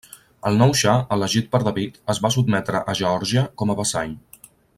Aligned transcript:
El 0.51 0.55
nou 0.61 0.71
xa, 0.79 0.95
elegit 1.17 1.51
per 1.55 1.61
David, 1.67 1.99
es 2.15 2.21
va 2.25 2.33
sotmetre 2.37 2.83
a 2.95 2.97
Geòrgia 3.03 3.45
com 3.63 3.75
a 3.75 3.77
vassall. 3.83 4.19